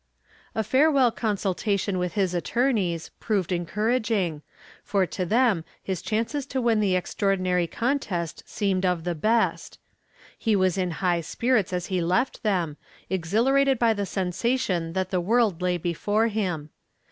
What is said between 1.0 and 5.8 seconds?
consultation with his attorneys proved encouraging, for to them